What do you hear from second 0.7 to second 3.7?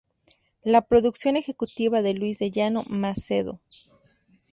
Producción Ejecutiva de Luis de Llano Macedo.